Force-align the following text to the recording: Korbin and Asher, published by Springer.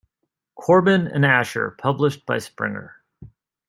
Korbin 0.57 1.05
and 1.13 1.23
Asher, 1.23 1.75
published 1.79 2.25
by 2.25 2.39
Springer. 2.39 3.03